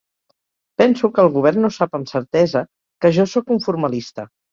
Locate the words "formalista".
3.67-4.27